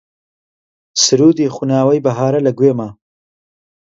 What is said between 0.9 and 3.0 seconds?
سروودی خوناوەی بەهارە لە گوێما